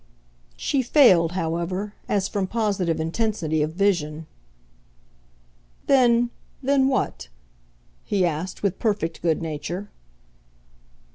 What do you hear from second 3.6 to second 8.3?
of vision. "Then, then what?" he